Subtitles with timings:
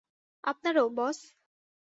[0.43, 1.19] আপনারও, বস!